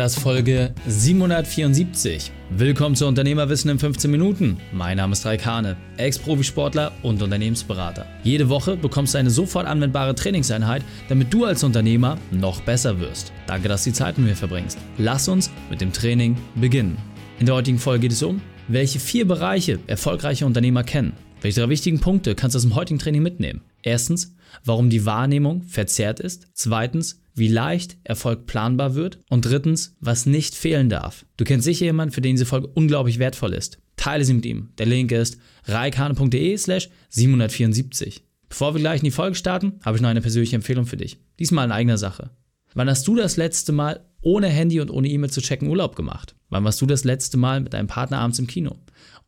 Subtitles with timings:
[0.00, 2.32] Ist Folge 774.
[2.48, 4.56] Willkommen zu Unternehmerwissen in 15 Minuten.
[4.72, 8.06] Mein Name ist Raik Hane, Ex-Profisportler und Unternehmensberater.
[8.24, 13.30] Jede Woche bekommst du eine sofort anwendbare Trainingseinheit, damit du als Unternehmer noch besser wirst.
[13.46, 14.78] Danke, dass du die Zeit mit mir verbringst.
[14.96, 16.96] Lass uns mit dem Training beginnen.
[17.38, 21.12] In der heutigen Folge geht es um, welche vier Bereiche erfolgreiche Unternehmer kennen.
[21.42, 23.62] Welche drei wichtigen Punkte kannst du aus dem heutigen Training mitnehmen?
[23.82, 24.34] Erstens,
[24.64, 26.48] warum die Wahrnehmung verzerrt ist.
[26.52, 29.20] Zweitens, wie leicht Erfolg planbar wird.
[29.30, 31.24] Und drittens, was nicht fehlen darf.
[31.38, 33.78] Du kennst sicher jemanden, für den diese Folge unglaublich wertvoll ist.
[33.96, 34.68] Teile sie mit ihm.
[34.78, 38.22] Der Link ist reikane.de slash 774.
[38.48, 41.18] Bevor wir gleich in die Folge starten, habe ich noch eine persönliche Empfehlung für dich.
[41.38, 42.30] Diesmal in eigener Sache.
[42.74, 46.34] Wann hast du das letzte Mal ohne Handy und ohne E-Mail zu checken Urlaub gemacht?
[46.50, 48.76] Wann warst du das letzte Mal mit deinem Partner abends im Kino?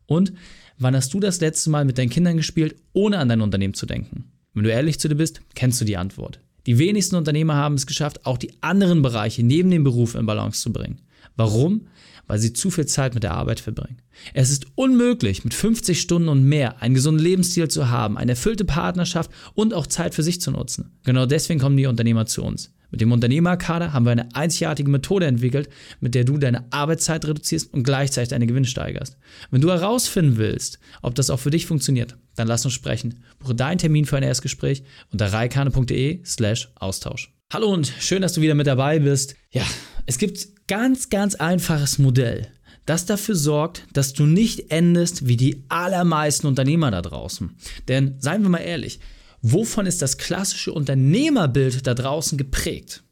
[0.05, 0.33] Und
[0.83, 3.85] wann hast du das letzte Mal mit deinen Kindern gespielt, ohne an dein Unternehmen zu
[3.85, 4.25] denken?
[4.53, 6.39] Wenn du ehrlich zu dir bist, kennst du die Antwort.
[6.65, 10.61] Die wenigsten Unternehmer haben es geschafft, auch die anderen Bereiche neben dem Beruf in Balance
[10.61, 11.01] zu bringen.
[11.35, 11.87] Warum?
[12.27, 13.97] Weil sie zu viel Zeit mit der Arbeit verbringen.
[14.33, 18.63] Es ist unmöglich, mit 50 Stunden und mehr einen gesunden Lebensstil zu haben, eine erfüllte
[18.63, 20.91] Partnerschaft und auch Zeit für sich zu nutzen.
[21.03, 22.71] Genau deswegen kommen die Unternehmer zu uns.
[22.93, 25.67] Mit dem Unternehmerkader haben wir eine einzigartige Methode entwickelt,
[25.99, 29.17] mit der du deine Arbeitszeit reduzierst und gleichzeitig deine Gewinn steigerst.
[29.49, 33.23] Wenn du herausfinden willst, ob das auch für dich funktioniert, dann lass uns sprechen.
[33.39, 37.33] Buche deinen Termin für ein Erstgespräch unter reikane.de slash Austausch.
[37.51, 39.37] Hallo und schön, dass du wieder mit dabei bist.
[39.49, 39.63] Ja,
[40.05, 42.47] es gibt ganz, ganz einfaches Modell
[42.85, 47.55] das dafür sorgt, dass du nicht endest wie die allermeisten Unternehmer da draußen.
[47.87, 48.99] Denn seien wir mal ehrlich,
[49.45, 53.03] Wovon ist das klassische Unternehmerbild da draußen geprägt?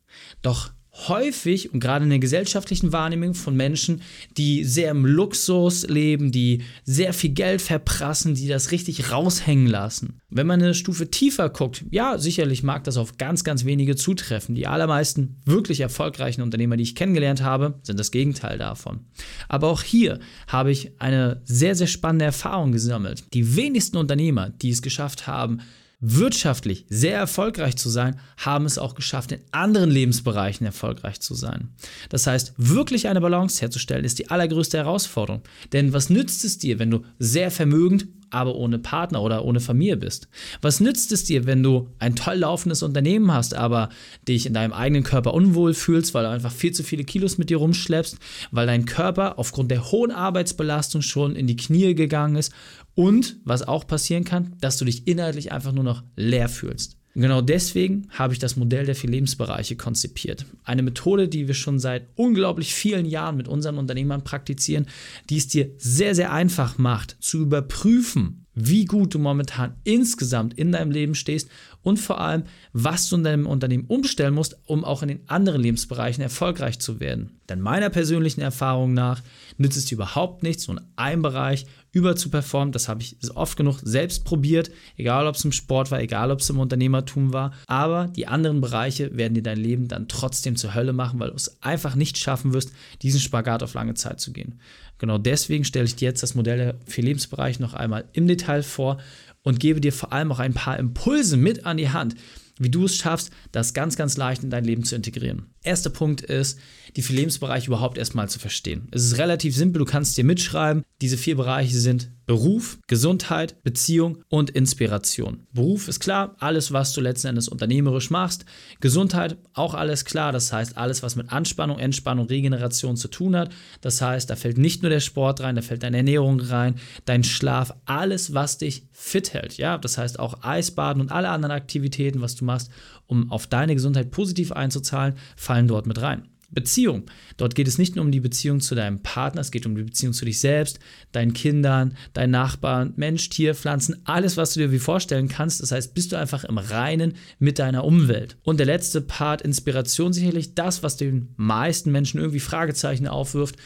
[0.42, 0.72] Doch
[1.08, 4.02] häufig und gerade in der gesellschaftlichen Wahrnehmung von Menschen,
[4.38, 10.22] die sehr im Luxus leben, die sehr viel Geld verprassen, die das richtig raushängen lassen.
[10.30, 14.56] Wenn man eine Stufe tiefer guckt, ja, sicherlich mag das auf ganz, ganz wenige zutreffen.
[14.56, 19.02] Die allermeisten wirklich erfolgreichen Unternehmer, die ich kennengelernt habe, sind das Gegenteil davon.
[19.50, 23.26] Aber auch hier habe ich eine sehr, sehr spannende Erfahrung gesammelt.
[23.34, 25.60] Die wenigsten Unternehmer, die es geschafft haben,
[26.02, 31.70] wirtschaftlich sehr erfolgreich zu sein, haben es auch geschafft, in anderen Lebensbereichen erfolgreich zu sein.
[32.10, 35.44] Das heißt, wirklich eine Balance herzustellen, ist die allergrößte Herausforderung.
[35.72, 39.98] Denn was nützt es dir, wenn du sehr vermögend, aber ohne Partner oder ohne Familie
[39.98, 40.28] bist?
[40.62, 43.90] Was nützt es dir, wenn du ein toll laufendes Unternehmen hast, aber
[44.28, 47.50] dich in deinem eigenen Körper unwohl fühlst, weil du einfach viel zu viele Kilos mit
[47.50, 48.18] dir rumschleppst,
[48.52, 52.54] weil dein Körper aufgrund der hohen Arbeitsbelastung schon in die Knie gegangen ist
[52.96, 57.01] und was auch passieren kann, dass du dich inhaltlich einfach nur noch leer fühlst.
[57.14, 60.46] Genau deswegen habe ich das Modell der vier Lebensbereiche konzipiert.
[60.64, 64.86] Eine Methode, die wir schon seit unglaublich vielen Jahren mit unseren Unternehmern praktizieren,
[65.30, 70.72] die es dir sehr, sehr einfach macht, zu überprüfen, wie gut du momentan insgesamt in
[70.72, 71.50] deinem Leben stehst
[71.84, 75.62] und vor allem, was du in deinem Unternehmen umstellen musst, um auch in den anderen
[75.62, 77.40] Lebensbereichen erfolgreich zu werden.
[77.50, 79.22] Denn meiner persönlichen Erfahrung nach
[79.58, 82.72] nützt es dir überhaupt nichts, nur in einem Bereich über zu performen.
[82.72, 86.40] Das habe ich oft genug selbst probiert, egal ob es im Sport war, egal ob
[86.40, 87.54] es im Unternehmertum war.
[87.68, 91.36] Aber die anderen Bereiche werden dir dein Leben dann trotzdem zur Hölle machen, weil du
[91.36, 92.72] es einfach nicht schaffen wirst,
[93.02, 94.60] diesen Spagat auf lange Zeit zu gehen.
[94.98, 98.64] Genau deswegen stelle ich dir jetzt das Modell der vier Lebensbereiche noch einmal im Detail
[98.64, 99.00] vor
[99.44, 102.16] und gebe dir vor allem auch ein paar Impulse mit an die Hand,
[102.60, 105.51] wie du es schaffst, das ganz, ganz leicht in dein Leben zu integrieren.
[105.64, 106.58] Erster Punkt ist,
[106.96, 108.88] die vier Lebensbereiche überhaupt erstmal zu verstehen.
[108.92, 110.84] Es ist relativ simpel, du kannst dir mitschreiben.
[111.02, 115.48] Diese vier Bereiche sind Beruf, Gesundheit, Beziehung und Inspiration.
[115.52, 118.46] Beruf ist klar, alles, was du letzten Endes unternehmerisch machst.
[118.80, 120.32] Gesundheit, auch alles klar.
[120.32, 123.52] Das heißt, alles, was mit Anspannung, Entspannung, Regeneration zu tun hat.
[123.82, 127.24] Das heißt, da fällt nicht nur der Sport rein, da fällt deine Ernährung rein, dein
[127.24, 129.58] Schlaf, alles, was dich fit hält.
[129.58, 132.70] Ja, das heißt auch Eisbaden und alle anderen Aktivitäten, was du machst,
[133.08, 135.16] um auf deine Gesundheit positiv einzuzahlen,
[135.52, 136.30] fallen dort mit rein.
[136.50, 137.12] Beziehung.
[137.36, 139.84] Dort geht es nicht nur um die Beziehung zu deinem Partner, es geht um die
[139.84, 140.80] Beziehung zu dich selbst,
[141.12, 145.62] deinen Kindern, deinen Nachbarn, Mensch, Tier, Pflanzen, alles, was du dir wie vorstellen kannst.
[145.62, 148.38] Das heißt, bist du einfach im Reinen mit deiner Umwelt.
[148.44, 153.58] Und der letzte Part, Inspiration, sicherlich das, was den meisten Menschen irgendwie Fragezeichen aufwirft.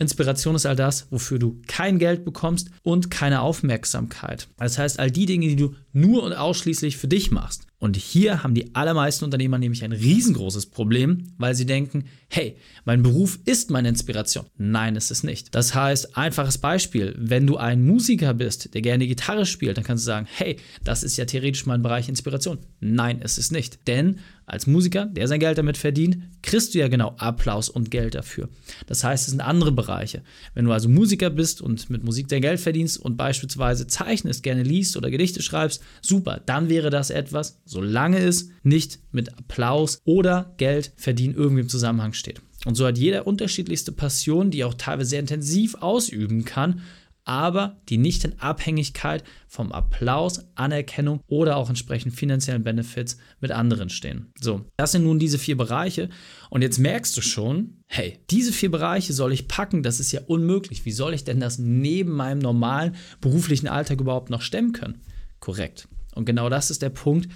[0.00, 4.48] Inspiration ist all das, wofür du kein Geld bekommst und keine Aufmerksamkeit.
[4.56, 7.67] Das heißt, all die Dinge, die du nur und ausschließlich für dich machst.
[7.80, 13.02] Und hier haben die allermeisten Unternehmer nämlich ein riesengroßes Problem, weil sie denken, hey, mein
[13.02, 14.46] Beruf ist meine Inspiration.
[14.56, 15.54] Nein, ist es nicht.
[15.54, 20.04] Das heißt, einfaches Beispiel, wenn du ein Musiker bist, der gerne Gitarre spielt, dann kannst
[20.04, 22.58] du sagen, hey, das ist ja theoretisch mein Bereich Inspiration.
[22.80, 23.86] Nein, ist es nicht.
[23.86, 28.14] Denn als Musiker, der sein Geld damit verdient, kriegst du ja genau Applaus und Geld
[28.14, 28.48] dafür.
[28.86, 30.22] Das heißt, es sind andere Bereiche.
[30.54, 34.62] Wenn du also Musiker bist und mit Musik dein Geld verdienst und beispielsweise zeichnest, gerne
[34.62, 40.54] liest oder Gedichte schreibst, super, dann wäre das etwas, solange es nicht mit Applaus oder
[40.56, 42.40] Geld verdienen irgendwie im Zusammenhang steht.
[42.64, 46.82] Und so hat jeder unterschiedlichste Passion, die auch teilweise sehr intensiv ausüben kann,
[47.28, 53.90] aber die nicht in Abhängigkeit vom Applaus, Anerkennung oder auch entsprechend finanziellen Benefits mit anderen
[53.90, 54.32] stehen.
[54.40, 56.08] So, das sind nun diese vier Bereiche
[56.48, 60.22] und jetzt merkst du schon, hey, diese vier Bereiche soll ich packen, das ist ja
[60.26, 60.86] unmöglich.
[60.86, 65.02] Wie soll ich denn das neben meinem normalen beruflichen Alltag überhaupt noch stemmen können?
[65.38, 65.86] Korrekt.
[66.14, 67.28] Und genau das ist der Punkt,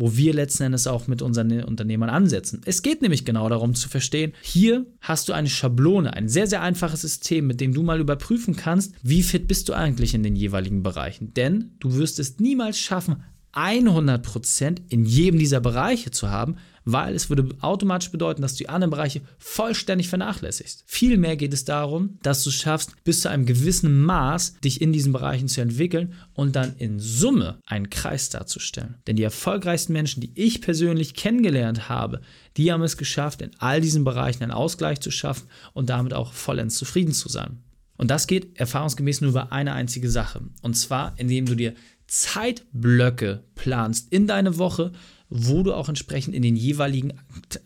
[0.00, 2.62] wo wir letzten Endes auch mit unseren Unternehmern ansetzen.
[2.64, 6.62] Es geht nämlich genau darum zu verstehen, hier hast du eine Schablone, ein sehr, sehr
[6.62, 10.36] einfaches System, mit dem du mal überprüfen kannst, wie fit bist du eigentlich in den
[10.36, 11.34] jeweiligen Bereichen.
[11.34, 13.22] Denn du wirst es niemals schaffen,
[13.54, 18.68] 100% in jedem dieser Bereiche zu haben, weil es würde automatisch bedeuten, dass du die
[18.68, 20.84] anderen Bereiche vollständig vernachlässigst.
[20.86, 24.92] Vielmehr geht es darum, dass du es schaffst, bis zu einem gewissen Maß dich in
[24.92, 28.96] diesen Bereichen zu entwickeln und dann in Summe einen Kreis darzustellen.
[29.06, 32.20] Denn die erfolgreichsten Menschen, die ich persönlich kennengelernt habe,
[32.56, 36.32] die haben es geschafft, in all diesen Bereichen einen Ausgleich zu schaffen und damit auch
[36.32, 37.62] vollends zufrieden zu sein.
[37.96, 40.40] Und das geht erfahrungsgemäß nur über eine einzige Sache.
[40.62, 41.74] Und zwar, indem du dir
[42.10, 44.90] Zeitblöcke planst in deine Woche,
[45.28, 47.12] wo du auch entsprechend in den jeweiligen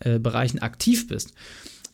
[0.01, 1.33] äh, Bereichen aktiv bist.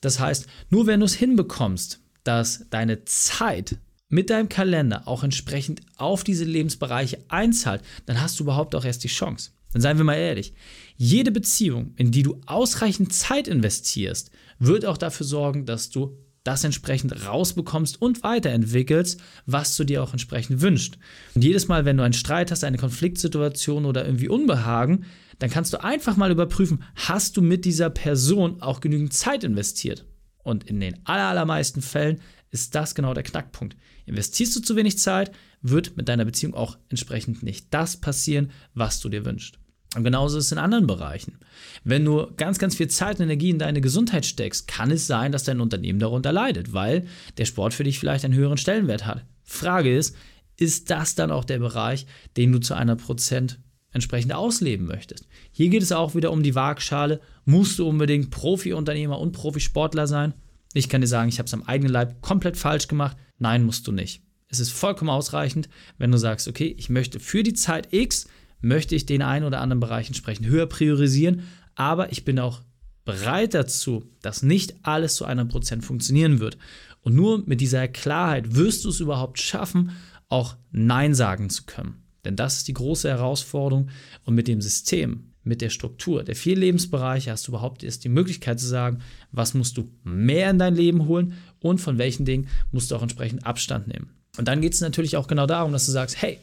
[0.02, 3.78] Das heißt, nur wenn du es hinbekommst, dass deine Zeit
[4.10, 9.06] mit deinem Kalender auch entsprechend auf diese Lebensbereiche einzahlt, dann hast du überhaupt auch erst
[9.06, 9.52] die Chance.
[9.72, 10.54] Dann seien wir mal ehrlich,
[10.98, 16.64] jede Beziehung, in die du ausreichend Zeit investierst, wird auch dafür sorgen, dass du das
[16.64, 20.98] entsprechend rausbekommst und weiterentwickelst, was du dir auch entsprechend wünschst.
[21.36, 25.06] Und jedes Mal, wenn du einen Streit hast, eine Konfliktsituation oder irgendwie Unbehagen,
[25.40, 30.06] dann kannst du einfach mal überprüfen, hast du mit dieser Person auch genügend Zeit investiert?
[30.44, 33.76] Und in den allermeisten Fällen ist das genau der Knackpunkt.
[34.06, 39.00] Investierst du zu wenig Zeit, wird mit deiner Beziehung auch entsprechend nicht das passieren, was
[39.00, 39.61] du dir wünschst.
[39.96, 41.38] Und genauso ist es in anderen Bereichen.
[41.84, 45.32] Wenn du ganz, ganz viel Zeit und Energie in deine Gesundheit steckst, kann es sein,
[45.34, 47.06] dass dein Unternehmen darunter leidet, weil
[47.38, 49.26] der Sport für dich vielleicht einen höheren Stellenwert hat.
[49.44, 50.16] Frage ist,
[50.56, 52.06] ist das dann auch der Bereich,
[52.38, 53.60] den du zu einer Prozent
[53.92, 55.28] entsprechend ausleben möchtest?
[55.52, 57.20] Hier geht es auch wieder um die Waagschale.
[57.44, 60.34] Musst du unbedingt Profi-Unternehmer und Profisportler sein?
[60.74, 63.18] Ich kann dir sagen, ich habe es am eigenen Leib komplett falsch gemacht.
[63.40, 64.22] Nein, musst du nicht.
[64.48, 68.28] Es ist vollkommen ausreichend, wenn du sagst, okay, ich möchte für die Zeit X
[68.62, 71.44] möchte ich den einen oder anderen Bereich entsprechend höher priorisieren,
[71.76, 72.62] aber ich bin auch
[73.06, 76.58] bereit dazu, dass nicht alles zu einem Prozent funktionieren wird.
[77.02, 79.92] Und nur mit dieser Klarheit wirst du es überhaupt schaffen,
[80.30, 82.04] auch Nein sagen zu können.
[82.24, 83.90] Denn das ist die große Herausforderung.
[84.24, 88.10] Und mit dem System, mit der Struktur der vier Lebensbereiche hast du überhaupt erst die
[88.10, 89.00] Möglichkeit zu sagen,
[89.32, 93.02] was musst du mehr in dein Leben holen und von welchen Dingen musst du auch
[93.02, 94.12] entsprechend Abstand nehmen.
[94.38, 96.40] Und dann geht es natürlich auch genau darum, dass du sagst, hey,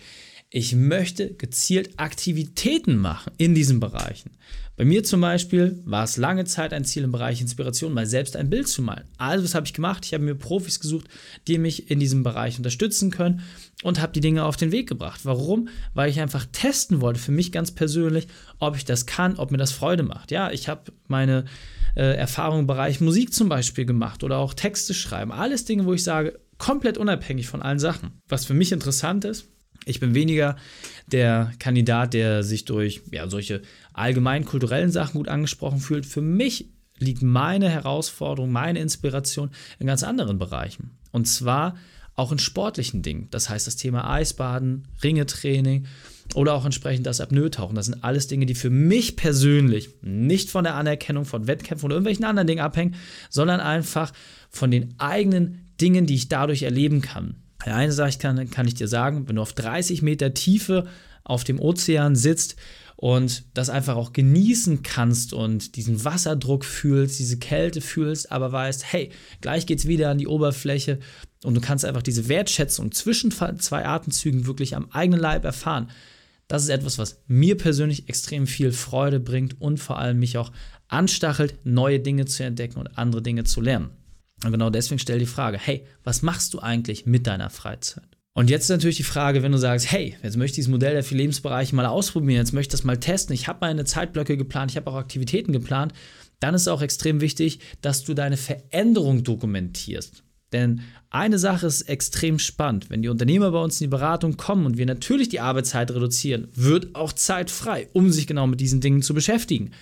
[0.50, 4.30] ich möchte gezielt Aktivitäten machen in diesen Bereichen.
[4.76, 8.36] Bei mir zum Beispiel war es lange Zeit ein Ziel im Bereich Inspiration, mal selbst
[8.36, 9.04] ein Bild zu malen.
[9.18, 10.06] Also was habe ich gemacht?
[10.06, 11.08] Ich habe mir Profis gesucht,
[11.48, 13.42] die mich in diesem Bereich unterstützen können
[13.82, 15.22] und habe die Dinge auf den Weg gebracht.
[15.24, 15.68] Warum?
[15.94, 18.28] Weil ich einfach testen wollte, für mich ganz persönlich,
[18.60, 20.30] ob ich das kann, ob mir das Freude macht.
[20.30, 21.44] Ja, ich habe meine
[21.96, 25.32] äh, Erfahrungen im Bereich Musik zum Beispiel gemacht oder auch Texte schreiben.
[25.32, 28.12] Alles Dinge, wo ich sage, komplett unabhängig von allen Sachen.
[28.28, 29.48] Was für mich interessant ist,
[29.84, 30.56] ich bin weniger
[31.06, 36.06] der Kandidat, der sich durch ja, solche allgemein kulturellen Sachen gut angesprochen fühlt.
[36.06, 40.90] Für mich liegt meine Herausforderung, meine Inspiration in ganz anderen Bereichen.
[41.12, 41.76] Und zwar
[42.14, 43.28] auch in sportlichen Dingen.
[43.30, 45.86] Das heißt, das Thema Eisbaden, Ringetraining
[46.34, 47.76] oder auch entsprechend das Apnoe-Tauchen.
[47.76, 51.94] Das sind alles Dinge, die für mich persönlich nicht von der Anerkennung von Wettkämpfen oder
[51.94, 52.96] irgendwelchen anderen Dingen abhängen,
[53.30, 54.12] sondern einfach
[54.50, 57.36] von den eigenen Dingen, die ich dadurch erleben kann.
[57.64, 60.86] Eine Sache kann, kann ich dir sagen, wenn du auf 30 Meter Tiefe
[61.24, 62.56] auf dem Ozean sitzt
[62.96, 68.92] und das einfach auch genießen kannst und diesen Wasserdruck fühlst, diese Kälte fühlst, aber weißt,
[68.92, 69.10] hey,
[69.40, 70.98] gleich geht's wieder an die Oberfläche
[71.44, 75.90] und du kannst einfach diese Wertschätzung zwischen zwei Atemzügen wirklich am eigenen Leib erfahren.
[76.48, 80.50] Das ist etwas, was mir persönlich extrem viel Freude bringt und vor allem mich auch
[80.88, 83.90] anstachelt, neue Dinge zu entdecken und andere Dinge zu lernen.
[84.44, 88.08] Und genau deswegen stell die Frage, hey, was machst du eigentlich mit deiner Freizeit?
[88.34, 90.92] Und jetzt ist natürlich die Frage, wenn du sagst, hey, jetzt möchte ich dieses Modell
[90.92, 94.36] der vier Lebensbereiche mal ausprobieren, jetzt möchte ich das mal testen, ich habe meine Zeitblöcke
[94.36, 95.92] geplant, ich habe auch Aktivitäten geplant,
[96.38, 100.22] dann ist es auch extrem wichtig, dass du deine Veränderung dokumentierst.
[100.52, 102.90] Denn eine Sache ist extrem spannend.
[102.90, 106.48] Wenn die Unternehmer bei uns in die Beratung kommen und wir natürlich die Arbeitszeit reduzieren,
[106.54, 109.72] wird auch Zeit frei, um sich genau mit diesen Dingen zu beschäftigen.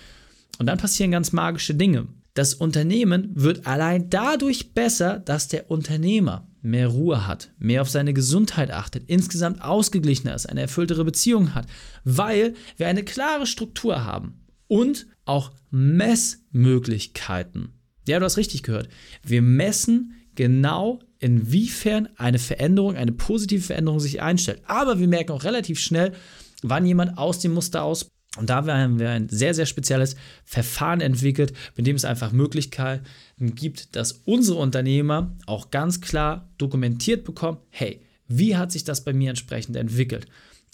[0.57, 2.07] Und dann passieren ganz magische Dinge.
[2.37, 8.13] Das Unternehmen wird allein dadurch besser, dass der Unternehmer mehr Ruhe hat, mehr auf seine
[8.13, 11.65] Gesundheit achtet, insgesamt ausgeglichener ist, eine erfülltere Beziehung hat,
[12.03, 17.73] weil wir eine klare Struktur haben und auch Messmöglichkeiten.
[18.07, 18.87] Ja, du hast richtig gehört.
[19.23, 24.61] Wir messen genau, inwiefern eine Veränderung, eine positive Veränderung sich einstellt.
[24.67, 26.11] Aber wir merken auch relativ schnell,
[26.61, 28.11] wann jemand aus dem Muster aus.
[28.37, 30.15] Und da haben wir ein sehr, sehr spezielles
[30.45, 33.03] Verfahren entwickelt, mit dem es einfach Möglichkeiten
[33.55, 39.13] gibt, dass unsere Unternehmer auch ganz klar dokumentiert bekommen, hey, wie hat sich das bei
[39.13, 40.27] mir entsprechend entwickelt?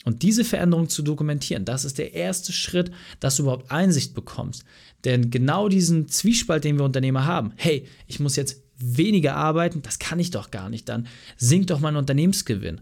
[0.06, 4.66] Und diese Veränderung zu dokumentieren, das ist der erste Schritt, dass du überhaupt Einsicht bekommst.
[5.06, 10.00] Denn genau diesen Zwiespalt, den wir Unternehmer haben, hey, ich muss jetzt weniger arbeiten, das
[10.00, 12.82] kann ich doch gar nicht, dann sinkt doch mein Unternehmensgewinn.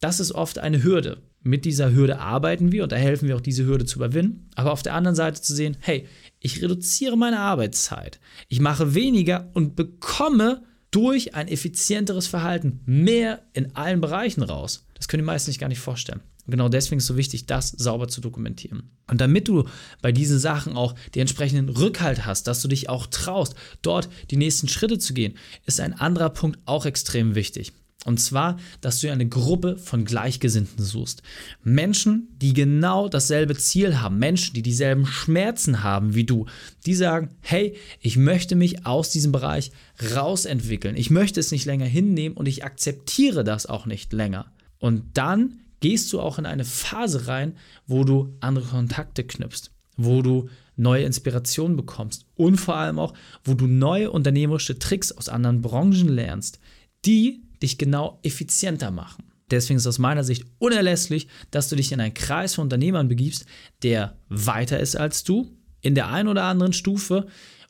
[0.00, 1.18] Das ist oft eine Hürde.
[1.42, 4.48] Mit dieser Hürde arbeiten wir und da helfen wir auch, diese Hürde zu überwinden.
[4.56, 6.06] Aber auf der anderen Seite zu sehen, hey,
[6.38, 13.74] ich reduziere meine Arbeitszeit, ich mache weniger und bekomme durch ein effizienteres Verhalten mehr in
[13.76, 14.86] allen Bereichen raus.
[14.94, 16.20] Das können die meisten sich gar nicht vorstellen.
[16.46, 18.90] Und genau deswegen ist es so wichtig, das sauber zu dokumentieren.
[19.06, 19.64] Und damit du
[20.02, 24.36] bei diesen Sachen auch den entsprechenden Rückhalt hast, dass du dich auch traust, dort die
[24.36, 27.72] nächsten Schritte zu gehen, ist ein anderer Punkt auch extrem wichtig.
[28.06, 31.22] Und zwar, dass du eine Gruppe von Gleichgesinnten suchst.
[31.62, 34.18] Menschen, die genau dasselbe Ziel haben.
[34.18, 36.46] Menschen, die dieselben Schmerzen haben wie du.
[36.86, 39.70] Die sagen, hey, ich möchte mich aus diesem Bereich
[40.14, 40.96] rausentwickeln.
[40.96, 44.50] Ich möchte es nicht länger hinnehmen und ich akzeptiere das auch nicht länger.
[44.78, 47.54] Und dann gehst du auch in eine Phase rein,
[47.86, 53.12] wo du andere Kontakte knüpfst, wo du neue Inspirationen bekommst und vor allem auch,
[53.44, 56.58] wo du neue unternehmerische Tricks aus anderen Branchen lernst,
[57.04, 59.24] die dich genau effizienter machen.
[59.50, 63.46] Deswegen ist aus meiner Sicht unerlässlich, dass du dich in einen Kreis von Unternehmern begibst,
[63.82, 67.26] der weiter ist als du, in der einen oder anderen Stufe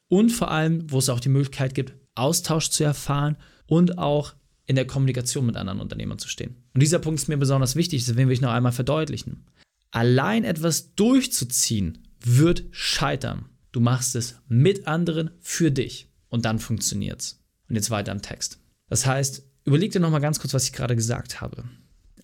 [0.08, 4.34] und vor allem, wo es auch die Möglichkeit gibt, Austausch zu erfahren und auch
[4.66, 6.56] in der Kommunikation mit anderen Unternehmern zu stehen.
[6.74, 9.46] Und dieser Punkt ist mir besonders wichtig, das will ich noch einmal verdeutlichen.
[9.90, 13.46] Allein etwas durchzuziehen wird scheitern.
[13.72, 17.42] Du machst es mit anderen für dich und dann funktioniert es.
[17.68, 18.60] Und jetzt weiter im Text.
[18.88, 21.64] Das heißt, überleg dir nochmal ganz kurz, was ich gerade gesagt habe.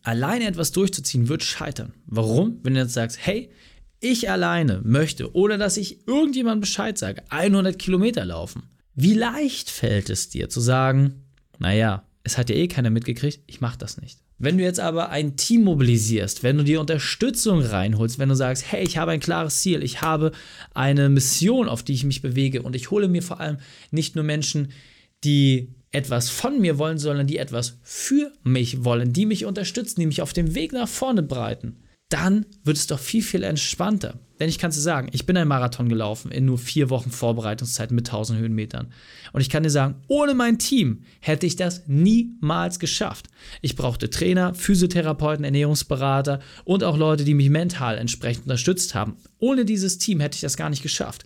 [0.03, 1.93] Alleine etwas durchzuziehen wird scheitern.
[2.07, 2.61] Warum?
[2.63, 3.51] Wenn du jetzt sagst, hey,
[4.01, 8.65] ich alleine möchte, ohne dass ich irgendjemandem Bescheid sage, 100 Kilometer laufen.
[8.95, 11.25] Wie leicht fällt es dir zu sagen,
[11.59, 14.21] naja, es hat ja eh keiner mitgekriegt, ich mache das nicht.
[14.39, 18.71] Wenn du jetzt aber ein Team mobilisierst, wenn du dir Unterstützung reinholst, wenn du sagst,
[18.71, 20.33] hey, ich habe ein klares Ziel, ich habe
[20.75, 23.59] eine Mission, auf die ich mich bewege und ich hole mir vor allem
[23.91, 24.73] nicht nur Menschen,
[25.25, 30.07] die etwas von mir wollen, sondern die etwas für mich wollen, die mich unterstützen, die
[30.07, 31.79] mich auf dem Weg nach vorne breiten,
[32.11, 34.21] dann wird es doch viel, viel entspannter.
[34.39, 37.91] Denn ich kann dir sagen, ich bin einen Marathon gelaufen in nur vier Wochen Vorbereitungszeit
[37.91, 38.93] mit 1000 Höhenmetern.
[39.33, 43.29] Und ich kann dir sagen, ohne mein Team hätte ich das niemals geschafft.
[43.63, 49.17] Ich brauchte Trainer, Physiotherapeuten, Ernährungsberater und auch Leute, die mich mental entsprechend unterstützt haben.
[49.39, 51.25] Ohne dieses Team hätte ich das gar nicht geschafft.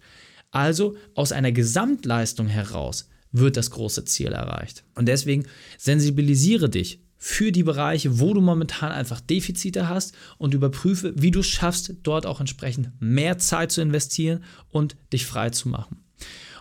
[0.52, 4.84] Also aus einer Gesamtleistung heraus wird das große Ziel erreicht.
[4.94, 5.46] Und deswegen
[5.78, 11.40] sensibilisiere dich für die Bereiche, wo du momentan einfach Defizite hast und überprüfe, wie du
[11.40, 16.02] es schaffst, dort auch entsprechend mehr Zeit zu investieren und dich frei zu machen.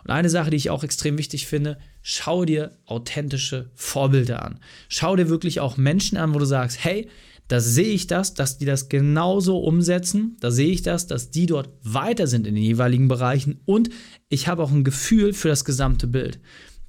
[0.04, 4.60] Und eine Sache, die ich auch extrem wichtig finde, schau dir authentische Vorbilder an.
[4.90, 7.10] Schau dir wirklich auch Menschen an, wo du sagst, hey,
[7.50, 10.38] da sehe ich das, dass die das genauso umsetzen.
[10.40, 13.90] Da sehe ich das, dass die dort weiter sind in den jeweiligen Bereichen und
[14.30, 16.40] ich habe auch ein Gefühl für das gesamte Bild.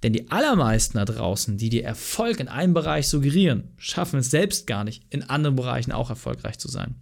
[0.02, 4.66] Denn die allermeisten da draußen, die dir Erfolg in einem Bereich suggerieren, schaffen es selbst
[4.66, 6.94] gar nicht, in anderen Bereichen auch erfolgreich zu sein.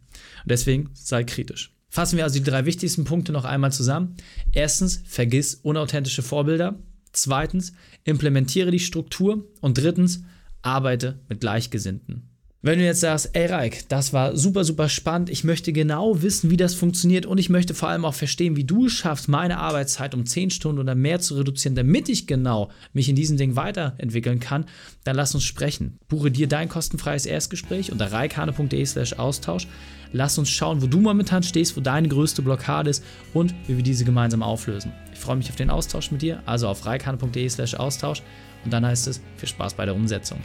[0.44, 1.74] Und deswegen sei kritisch.
[1.88, 4.16] Fassen wir also die drei wichtigsten Punkte noch einmal zusammen.
[4.52, 6.78] Erstens, vergiss unauthentische Vorbilder.
[7.12, 7.72] Zweitens,
[8.04, 9.48] implementiere die Struktur.
[9.60, 10.22] Und drittens,
[10.62, 12.28] arbeite mit Gleichgesinnten.
[12.60, 16.50] Wenn du jetzt sagst, ey Reik, das war super, super spannend, ich möchte genau wissen,
[16.50, 19.58] wie das funktioniert und ich möchte vor allem auch verstehen, wie du es schaffst, meine
[19.58, 23.54] Arbeitszeit um 10 Stunden oder mehr zu reduzieren, damit ich genau mich in diesem Ding
[23.54, 24.64] weiterentwickeln kann,
[25.04, 25.98] dann lass uns sprechen.
[26.08, 29.68] Buche dir dein kostenfreies Erstgespräch unter reikane.de slash Austausch.
[30.12, 33.84] Lass uns schauen, wo du momentan stehst, wo deine größte Blockade ist und wie wir
[33.84, 34.90] diese gemeinsam auflösen.
[35.12, 38.20] Ich freue mich auf den Austausch mit dir, also auf reikane.de slash Austausch
[38.64, 40.40] und dann heißt es, viel Spaß bei der Umsetzung.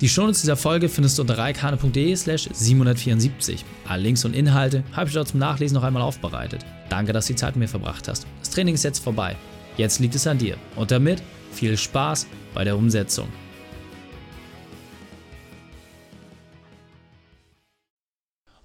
[0.00, 3.66] Die Shownotes dieser Folge findest du unter reikane.de slash 774.
[3.86, 6.64] Alle Links und Inhalte habe ich dort zum Nachlesen noch einmal aufbereitet.
[6.88, 8.26] Danke, dass du die Zeit mit mir verbracht hast.
[8.38, 9.36] Das Training ist jetzt vorbei.
[9.76, 10.56] Jetzt liegt es an dir.
[10.74, 13.28] Und damit viel Spaß bei der Umsetzung.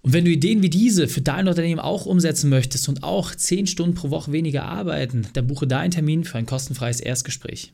[0.03, 3.67] Und wenn du Ideen wie diese für dein Unternehmen auch umsetzen möchtest und auch 10
[3.67, 7.73] Stunden pro Woche weniger arbeiten, dann buche deinen Termin für ein kostenfreies Erstgespräch